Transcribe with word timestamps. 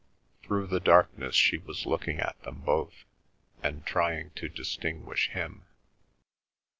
Through 0.41 0.65
the 0.65 0.79
darkness 0.79 1.35
she 1.35 1.59
was 1.59 1.85
looking 1.85 2.17
at 2.19 2.41
them 2.41 2.61
both, 2.61 3.05
and 3.61 3.85
trying 3.85 4.31
to 4.31 4.49
distinguish 4.49 5.29
him. 5.29 5.67